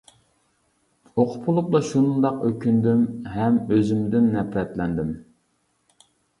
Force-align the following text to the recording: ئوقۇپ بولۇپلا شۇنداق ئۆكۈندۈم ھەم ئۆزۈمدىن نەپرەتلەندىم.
ئوقۇپ 1.23 1.43
بولۇپلا 1.49 1.81
شۇنداق 1.89 2.41
ئۆكۈندۈم 2.49 3.05
ھەم 3.37 3.61
ئۆزۈمدىن 3.69 4.33
نەپرەتلەندىم. 4.41 5.17